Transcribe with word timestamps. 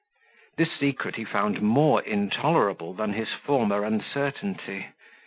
This 0.57 0.69
secret 0.79 1.15
he 1.17 1.23
found 1.25 1.61
more 1.61 2.01
intolerable 2.01 2.95
than 2.95 3.13
his 3.13 3.33
former 3.33 3.83
uncertainty. 3.85 4.87